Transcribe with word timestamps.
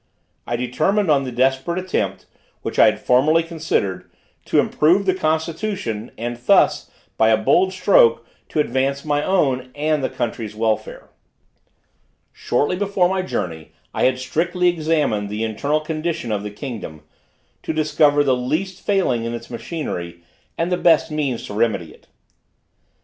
I 0.47 0.55
determined 0.55 1.11
on 1.11 1.25
the 1.25 1.31
desperate 1.31 1.77
attempt, 1.77 2.25
which 2.63 2.79
I 2.79 2.85
had 2.87 2.99
formerly 2.99 3.43
considered, 3.43 4.09
to 4.45 4.57
improve 4.59 5.05
the 5.05 5.13
constitution, 5.13 6.09
and 6.17 6.35
thus, 6.37 6.89
by 7.17 7.29
a 7.29 7.37
bold 7.37 7.71
stroke, 7.71 8.25
to 8.49 8.59
advance 8.59 9.05
my 9.05 9.23
own 9.23 9.69
and 9.75 10.03
the 10.03 10.09
country's 10.09 10.55
welfare. 10.55 11.11
Shortly 12.33 12.75
before 12.75 13.09
my 13.09 13.21
journey 13.21 13.73
I 13.93 14.05
had 14.05 14.17
strictly 14.17 14.69
examined 14.69 15.29
the 15.29 15.43
internal 15.43 15.81
condition 15.81 16.31
of 16.31 16.41
the 16.41 16.49
kingdom, 16.49 17.03
to 17.61 17.71
discover 17.71 18.23
the 18.23 18.35
least 18.35 18.83
failing 18.83 19.23
in 19.25 19.35
its 19.35 19.51
machinery, 19.51 20.23
and 20.57 20.71
the 20.71 20.77
best 20.77 21.11
means 21.11 21.45
to 21.45 21.53
remedy 21.53 21.93
it. 21.93 22.07